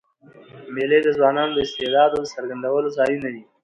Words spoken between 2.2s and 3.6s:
د څرګندولو ځایونه دي.